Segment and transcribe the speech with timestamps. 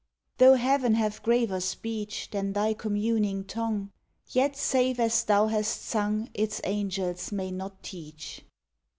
[0.39, 3.91] Tho Heaven have graver speech Than thy communing tongue,
[4.25, 8.41] Yet save as thou hast sung Its angels may not teach.